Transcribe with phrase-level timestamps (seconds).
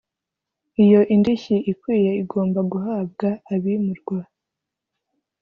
[0.83, 4.19] iyo indishyi ikwiye igomba guhabwa abimurwa